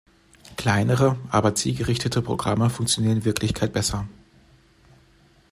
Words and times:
Kleinere, 0.57 1.15
aber 1.29 1.53
zielgerichtete 1.53 2.23
Programme 2.23 2.71
funktionieren 2.71 3.17
in 3.17 3.25
Wirklichkeit 3.25 3.71
besser. 3.71 4.07